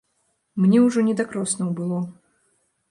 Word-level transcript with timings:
Мне 0.63 0.79
ўжо 0.85 1.03
не 1.11 1.15
да 1.21 1.27
кроснаў 1.35 1.69
было. 1.83 2.03